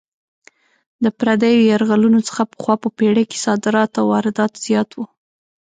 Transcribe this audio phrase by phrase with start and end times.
[1.03, 5.05] د پردیو یرغلونو څخه پخوا په پېړۍ کې صادرات او واردات زیات وو.